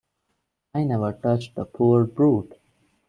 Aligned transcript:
I 0.73 0.83
never 0.83 1.13
touched 1.13 1.53
the 1.53 1.63
poor 1.65 2.05
brute. 2.05 2.55